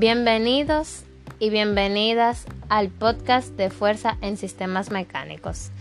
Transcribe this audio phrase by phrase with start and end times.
[0.00, 1.02] Bienvenidos
[1.40, 5.72] y bienvenidas al podcast de Fuerza en Sistemas Mecánicos,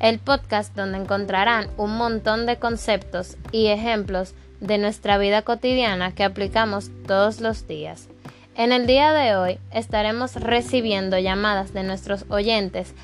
[0.00, 6.24] el podcast donde encontrarán un montón de conceptos y ejemplos de nuestra vida cotidiana que
[6.24, 8.08] aplicamos todos los días.
[8.54, 12.94] En el día de hoy estaremos recibiendo llamadas de nuestros oyentes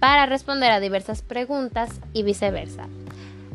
[0.00, 2.88] para responder a diversas preguntas y viceversa,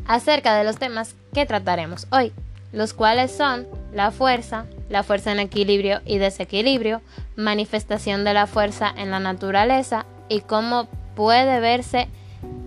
[0.06, 2.32] acerca de los temas que trataremos hoy,
[2.72, 7.02] los cuales son la fuerza, la fuerza en equilibrio y desequilibrio,
[7.34, 10.86] manifestación de la fuerza en la naturaleza y cómo
[11.16, 12.06] puede verse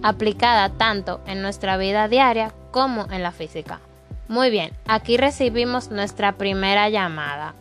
[0.04, 3.80] aplicada tanto en nuestra vida diaria como en la física.
[4.28, 7.56] Muy bien, aquí recibimos nuestra primera llamada.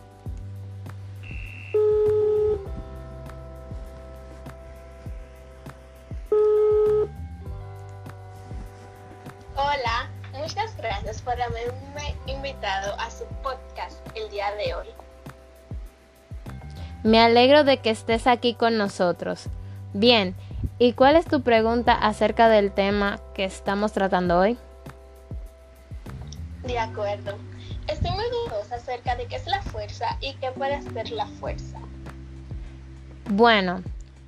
[9.55, 13.09] Hola, muchas gracias por haberme invitado a
[14.57, 14.87] de hoy.
[17.03, 19.45] Me alegro de que estés aquí con nosotros.
[19.93, 20.35] Bien,
[20.79, 24.57] ¿y cuál es tu pregunta acerca del tema que estamos tratando hoy?
[26.63, 27.37] De acuerdo.
[27.87, 31.79] Estoy muy dudosa acerca de qué es la fuerza y qué puede ser la fuerza.
[33.29, 33.81] Bueno,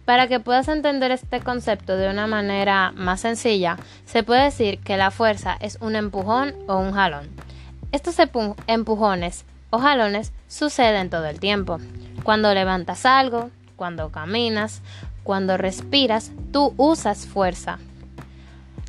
[0.05, 4.95] para que puedas entender este concepto de una manera más sencilla, se puede decir que
[4.95, 7.29] la fuerza es un empujón o un jalón.
[7.91, 8.15] Estos
[8.67, 11.79] empujones o jalones suceden todo el tiempo.
[12.23, 14.81] Cuando levantas algo, cuando caminas,
[15.23, 17.79] cuando respiras, tú usas fuerza.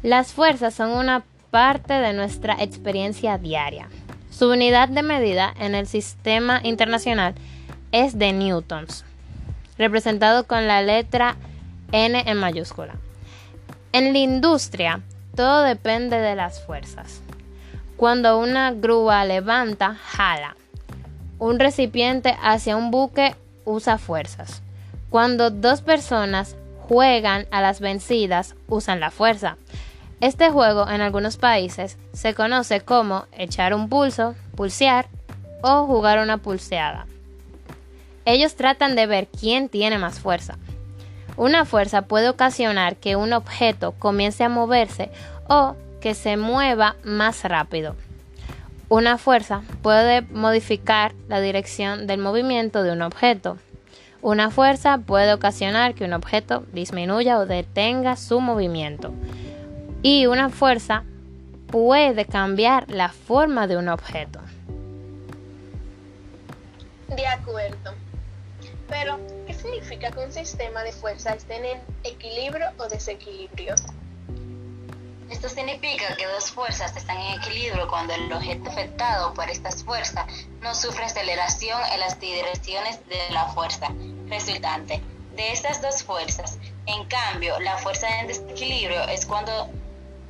[0.03, 3.89] Las fuerzas son una parte de nuestra experiencia diaria.
[4.31, 7.35] Su unidad de medida en el sistema internacional
[7.93, 9.05] es de newtons
[9.81, 11.37] representado con la letra
[11.91, 12.93] N en mayúscula.
[13.93, 15.01] En la industria,
[15.35, 17.23] todo depende de las fuerzas.
[17.97, 20.55] Cuando una grúa levanta, jala.
[21.41, 24.63] Un recipiente hacia un buque usa fuerzas.
[25.09, 26.55] Cuando dos personas
[26.87, 29.57] juegan a las vencidas, usan la fuerza.
[30.21, 35.07] Este juego en algunos países se conoce como echar un pulso, pulsear
[35.63, 37.07] o jugar una pulseada.
[38.27, 40.59] Ellos tratan de ver quién tiene más fuerza.
[41.39, 45.11] Una fuerza puede ocasionar que un objeto comience a moverse
[45.49, 47.97] o que se mueva más rápido.
[48.91, 53.57] Una fuerza puede modificar la dirección del movimiento de un objeto.
[54.21, 59.13] Una fuerza puede ocasionar que un objeto disminuya o detenga su movimiento.
[60.03, 61.05] Y una fuerza
[61.69, 64.41] puede cambiar la forma de un objeto.
[67.15, 67.95] De acuerdo.
[68.89, 73.77] Pero, ¿qué significa que un sistema de fuerza esté en equilibrio o desequilibrio?
[75.41, 80.27] Esto significa que dos fuerzas están en equilibrio cuando el objeto afectado por estas fuerzas
[80.61, 83.89] no sufre aceleración en las direcciones de la fuerza
[84.29, 85.01] resultante
[85.37, 86.59] de estas dos fuerzas.
[86.85, 89.71] En cambio, la fuerza en desequilibrio es cuando,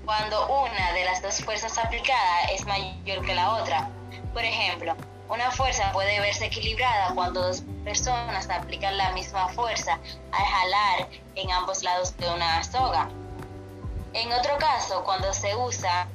[0.04, 3.90] cuando una de las dos fuerzas aplicadas es mayor que la otra.
[4.32, 4.94] Por ejemplo,
[5.28, 9.98] una fuerza puede verse equilibrada cuando dos personas aplican la misma fuerza
[10.30, 13.10] al jalar en ambos lados de una soga.
[14.12, 16.08] En otro caso, cuando se usa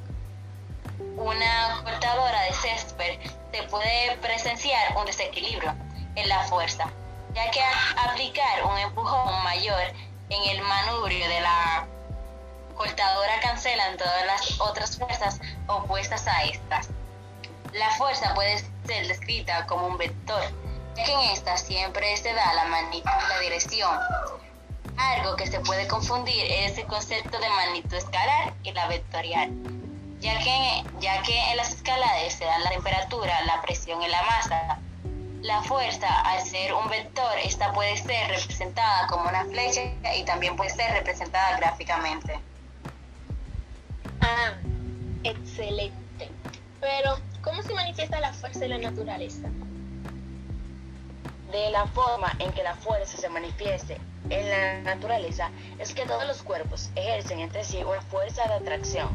[1.16, 3.18] una cortadora de césped,
[3.52, 5.74] se puede presenciar un desequilibrio
[6.14, 6.90] en la fuerza,
[7.34, 9.80] ya que al aplicar un empujón mayor
[10.28, 11.86] en el manubrio de la
[12.74, 16.88] cortadora cancelan todas las otras fuerzas opuestas a estas.
[17.72, 20.42] La fuerza puede ser descrita como un vector,
[20.96, 23.98] ya que en esta siempre se da la la dirección.
[24.96, 29.50] Algo que se puede confundir es el concepto de magnitud escalar y la vectorial,
[30.20, 34.22] ya que, ya que en las escalares se dan la temperatura, la presión y la
[34.22, 34.78] masa.
[35.42, 39.82] La fuerza, al ser un vector, esta puede ser representada como una flecha
[40.16, 42.40] y también puede ser representada gráficamente.
[44.22, 44.54] Ah,
[45.22, 46.30] excelente.
[46.80, 47.16] Pero,
[47.46, 49.48] ¿Cómo se manifiesta la fuerza de la naturaleza?
[51.52, 54.00] De la forma en que la fuerza se manifieste
[54.30, 59.08] en la naturaleza es que todos los cuerpos ejercen entre sí una fuerza de atracción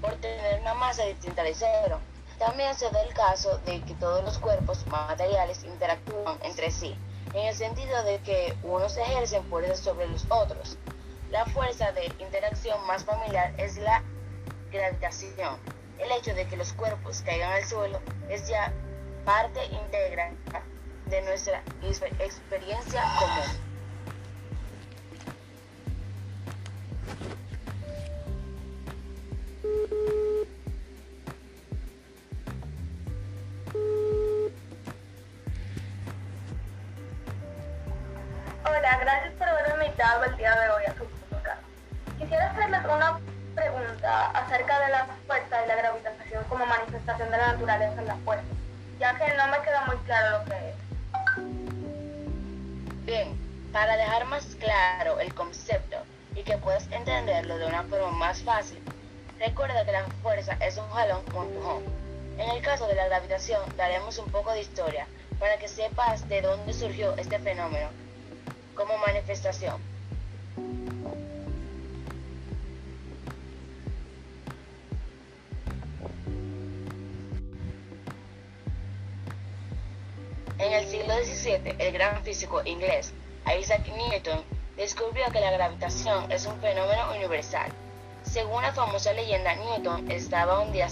[0.00, 2.00] por tener una masa distinta de cero.
[2.38, 6.96] También se da el caso de que todos los cuerpos materiales interactúan entre sí,
[7.34, 10.78] en el sentido de que unos ejercen fuerza sobre los otros.
[11.30, 14.02] La fuerza de interacción más familiar es la
[14.70, 15.58] gravitación
[15.98, 18.72] el hecho de que los cuerpos caigan al suelo es ya
[19.24, 20.32] parte íntegra
[21.06, 21.62] de nuestra
[22.20, 23.67] experiencia común.
[38.96, 41.60] Gracias por haberme invitado el día de hoy a su podcast.
[42.18, 43.20] Quisiera hacerles una
[43.54, 48.16] pregunta acerca de la fuerza y la gravitación como manifestación de la naturaleza en la
[48.16, 48.46] fuerza,
[48.98, 50.76] ya que no me queda muy claro lo que es.
[53.04, 53.38] Bien,
[53.72, 55.98] para dejar más claro el concepto
[56.34, 58.82] y que puedas entenderlo de una forma más fácil,
[59.38, 61.82] recuerda que la fuerza es un jalón o empujón.
[62.38, 65.06] En el caso de la gravitación, daremos un poco de historia
[65.38, 67.90] para que sepas de dónde surgió este fenómeno
[68.78, 69.76] como manifestación.
[80.58, 83.12] En el siglo XVII, el gran físico inglés
[83.60, 84.40] Isaac Newton
[84.76, 87.72] descubrió que la gravitación es un fenómeno universal.
[88.22, 90.88] Según la famosa leyenda, Newton estaba un día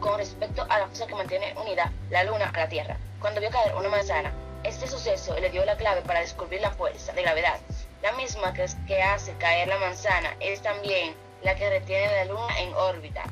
[0.00, 2.96] con respecto a la fuerza que mantiene unida la luna a la Tierra.
[3.20, 4.32] Cuando vio caer una manzana,
[4.64, 7.58] este suceso le dio la clave para descubrir la fuerza de gravedad.
[8.02, 12.74] La misma que, hace caer la manzana es también la que retiene la luna en
[12.74, 13.24] órbita.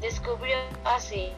[0.00, 1.32] Descubrió así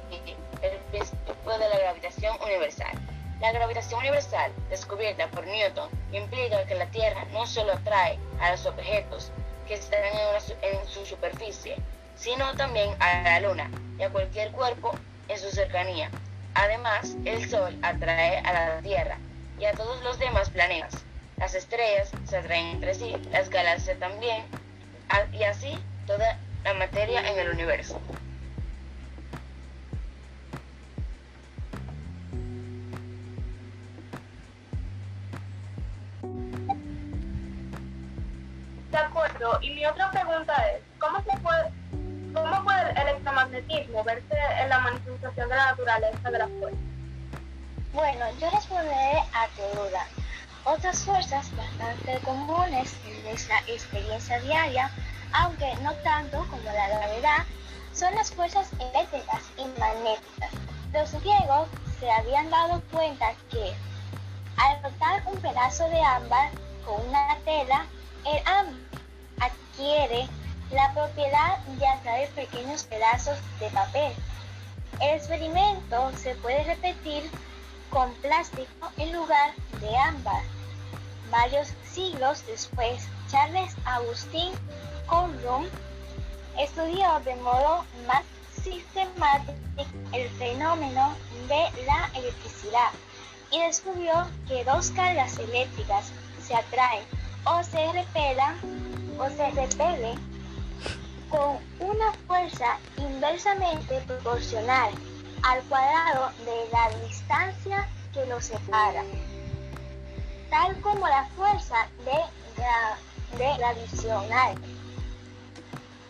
[0.63, 2.99] el principio de la gravitación universal.
[3.41, 8.65] La gravitación universal, descubierta por Newton, implica que la Tierra no solo atrae a los
[8.65, 9.31] objetos
[9.67, 11.77] que están en, su superficie,
[12.17, 14.93] sino también a la Luna y a cualquier cuerpo
[15.29, 16.11] en su cercanía.
[16.55, 19.19] Además, el Sol atrae a la Tierra
[19.59, 21.05] y a todos los demás planetas.
[21.37, 24.45] Las estrellas se atraen entre sí, las galaxias también,
[25.33, 28.01] y así toda la materia en el universo.
[38.91, 41.74] De acuerdo, y mi otra pregunta es, ¿cómo se puede,
[43.57, 46.79] en la manifestación de la naturaleza de la fuerza?
[47.93, 50.07] Bueno, yo responderé a tu duda.
[50.65, 54.91] Otras fuerzas bastante comunes en nuestra experiencia diaria,
[55.33, 57.45] aunque no tanto como la gravedad,
[57.93, 60.51] son las fuerzas eléctricas y magnéticas.
[60.93, 61.69] Los griegos
[62.01, 63.75] se habían dado cuenta que
[64.57, 66.51] al cortar un pedazo de ámbar
[66.85, 67.87] con una tela,
[68.25, 68.75] el ámbar
[69.41, 70.29] adquiere
[70.71, 74.13] la propiedad de atraer pequeños pedazos de papel.
[75.01, 77.31] El experimento se puede repetir
[77.91, 80.43] con plástico en lugar de ámbar.
[81.31, 84.53] Varios siglos después, Charles Agustín
[85.07, 85.69] Coulomb
[86.59, 88.23] estudió de modo más
[88.63, 89.53] sistemático
[90.13, 91.15] el fenómeno
[91.49, 92.91] de la electricidad
[93.51, 97.05] y descubrió que dos cargas eléctricas se atraen
[97.45, 98.57] o se repelan
[99.19, 100.15] o se repele
[101.35, 104.93] con una fuerza inversamente proporcional
[105.43, 109.03] al cuadrado de la distancia que los separa,
[110.49, 114.55] tal como la fuerza de, de gravitacional.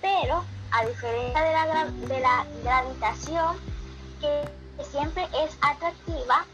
[0.03, 3.57] Pero, a diferencia de la, de la gravitación,
[4.21, 4.45] que
[4.85, 6.45] siempre es atractiva,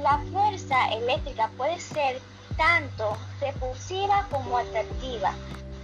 [0.00, 2.20] la fuerza eléctrica puede ser
[2.56, 5.34] tanto repulsiva como atractiva,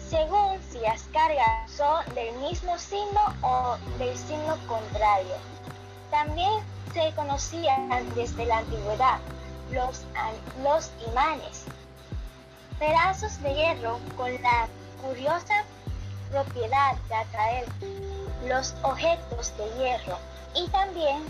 [0.08, 5.34] según si las cargas son del mismo signo o del signo contrario.
[6.10, 6.62] También
[6.94, 9.18] se conocían desde la antigüedad
[9.70, 10.04] los,
[10.62, 11.64] los imanes,
[12.78, 14.66] pedazos de hierro con la
[15.02, 15.64] curiosa
[16.30, 17.66] propiedad de atraer
[18.46, 20.18] los objetos de hierro
[20.54, 21.22] y también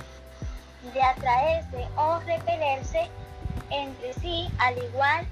[0.95, 3.11] de atraerse o repelerse
[3.71, 5.27] entre sí al igual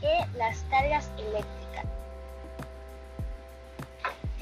[0.00, 1.59] que las cargas eléctricas.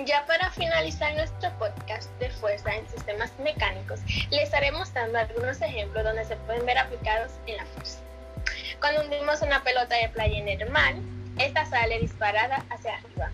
[0.04, 3.98] Ya para finalizar nuestro podcast de fuerza en sistemas mecánicos,
[4.30, 7.98] les estaremos dando algunos ejemplos donde se pueden ver aplicados en la fuerza.
[8.78, 10.94] Cuando hundimos una pelota de playa en el mar,
[11.38, 13.30] esta sale disparada hacia arriba.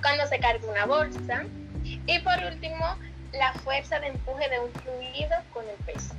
[0.00, 1.44] Cuando se carga una bolsa.
[2.06, 2.96] Y por último,
[3.32, 6.14] la fuerza de empuje de un fluido con el peso.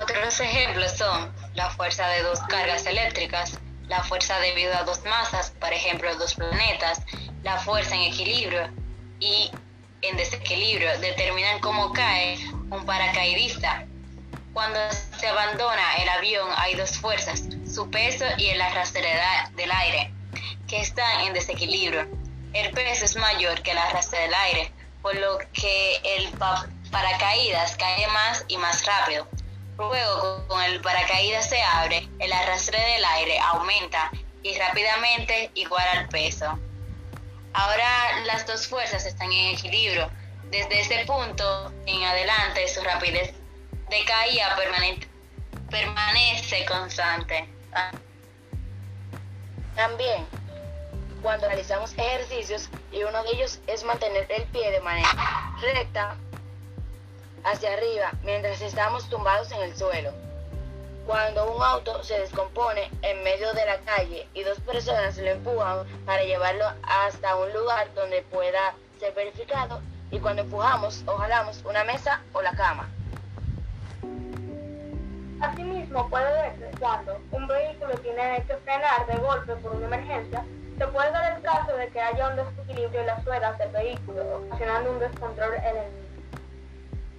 [0.00, 5.50] Otros ejemplos son la fuerza de dos cargas eléctricas, la fuerza debido a dos masas,
[5.60, 7.02] por ejemplo dos planetas,
[7.44, 8.68] la fuerza en equilibrio
[9.20, 9.50] y
[10.02, 12.38] en desequilibrio determinan cómo cae
[12.70, 13.86] un paracaidista.
[14.52, 14.78] Cuando
[15.18, 19.06] se abandona el avión hay dos fuerzas, su peso y el arrastre
[19.56, 20.12] del aire,
[20.66, 22.08] que están en desequilibrio.
[22.54, 24.72] El peso es mayor que el arrastre del aire,
[25.02, 26.30] por lo que el
[26.90, 29.28] paracaídas cae más y más rápido.
[29.76, 34.10] Luego, con el paracaídas se abre, el arrastre del aire aumenta
[34.42, 36.58] y rápidamente igual al peso.
[37.54, 40.10] Ahora las dos fuerzas están en equilibrio.
[40.50, 43.32] Desde ese punto en adelante su rapidez
[43.88, 44.56] de caída
[45.70, 47.48] permanece constante.
[49.76, 50.26] También
[51.22, 56.16] cuando realizamos ejercicios y uno de ellos es mantener el pie de manera recta
[57.44, 60.23] hacia arriba mientras estamos tumbados en el suelo.
[61.06, 65.86] Cuando un auto se descompone en medio de la calle y dos personas lo empujan
[66.06, 71.84] para llevarlo hasta un lugar donde pueda ser verificado y cuando empujamos o jalamos una
[71.84, 72.88] mesa o la cama.
[75.40, 80.42] Asimismo, puede verse cuando un vehículo tiene que frenar de golpe por una emergencia,
[80.78, 84.22] se puede dar el caso de que haya un desequilibrio en las ruedas del vehículo,
[84.46, 86.03] ocasionando un descontrol en el.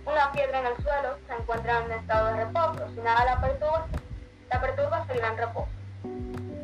[0.05, 3.87] Una piedra en el suelo se encuentra en estado de reposo, si nada la perturba,
[4.51, 5.69] la perturba seguirá en reposo.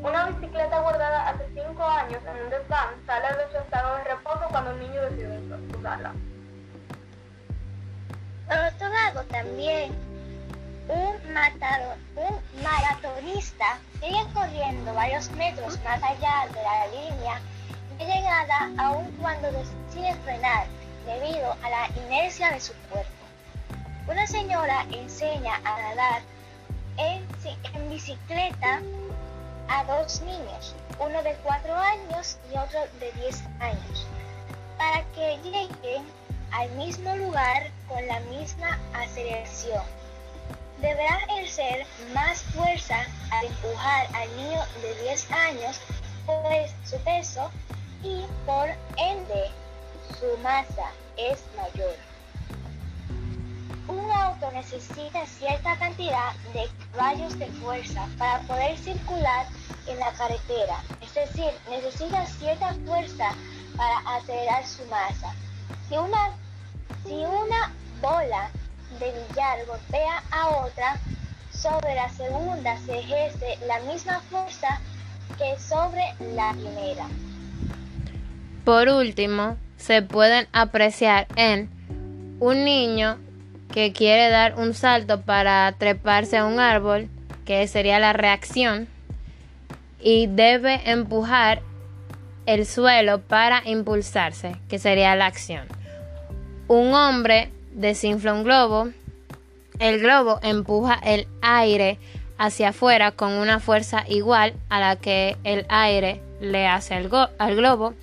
[0.03, 4.47] Una bicicleta guardada hace 5 años en un desván sale de su estado de reposo
[4.49, 5.39] cuando un niño decide
[5.77, 6.13] usarla.
[8.47, 9.95] Otro lado, también
[10.87, 11.97] un, matador,
[12.61, 17.41] maratonista sigue corriendo varios metros más allá de la línea
[17.97, 20.65] de llegada aun cuando decide frenar
[21.05, 23.10] debido a la inercia de su cuerpo.
[24.11, 26.21] Una señora enseña a nadar
[26.97, 27.25] en,
[27.73, 28.81] en bicicleta
[29.69, 34.05] a dos niños, uno de 4 años y otro de 10 años,
[34.77, 36.05] para que lleguen
[36.51, 39.81] al mismo lugar con la misma aceleración
[40.81, 45.79] deberá ejercer más fuerza al empujar al niño de 10 años
[46.25, 46.43] por
[46.83, 47.49] su peso
[48.03, 49.51] y por ende
[50.19, 52.10] su masa es mayor.
[54.49, 59.45] Necesita cierta cantidad de caballos de fuerza para poder circular
[59.87, 63.31] en la carretera, es decir, necesita cierta fuerza
[63.77, 65.33] para acelerar su masa.
[65.87, 66.31] Si una,
[67.05, 67.71] si una
[68.01, 68.49] bola
[68.99, 70.99] de billar golpea a otra,
[71.51, 74.81] sobre la segunda se ejerce la misma fuerza
[75.37, 76.03] que sobre
[76.35, 77.07] la primera.
[78.65, 81.69] Por último, se pueden apreciar en
[82.39, 83.17] un niño
[83.71, 87.09] que quiere dar un salto para treparse a un árbol,
[87.45, 88.87] que sería la reacción,
[89.99, 91.61] y debe empujar
[92.45, 95.67] el suelo para impulsarse, que sería la acción.
[96.67, 98.89] Un hombre desinfla un globo,
[99.79, 101.97] el globo empuja el aire
[102.37, 107.55] hacia afuera con una fuerza igual a la que el aire le hace al, al
[107.55, 107.93] globo.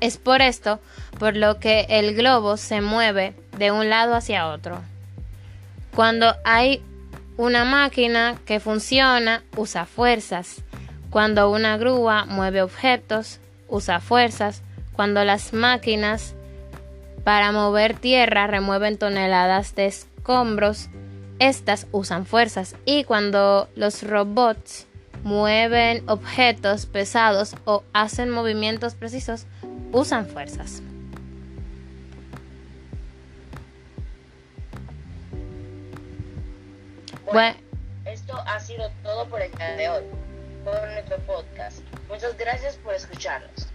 [0.00, 0.80] Es por esto
[1.18, 4.80] por lo que el globo se mueve de un lado hacia otro.
[5.94, 6.82] Cuando hay
[7.36, 10.62] una máquina que funciona, usa fuerzas.
[11.10, 14.62] Cuando una grúa mueve objetos, usa fuerzas.
[14.92, 16.34] Cuando las máquinas
[17.24, 20.90] para mover tierra remueven toneladas de escombros.
[21.40, 24.86] Estas usan fuerzas y cuando los robots
[25.24, 29.46] mueven objetos pesados o hacen movimientos precisos,
[29.90, 30.82] usan fuerzas.
[37.34, 37.56] Bueno,
[38.04, 40.04] esto ha sido todo por el día de hoy,
[40.64, 41.80] por nuestro podcast.
[42.08, 43.73] Muchas gracias por escucharnos.